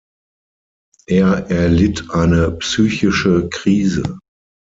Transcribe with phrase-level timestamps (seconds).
[1.05, 4.17] Er erlitt eine psychische Krise.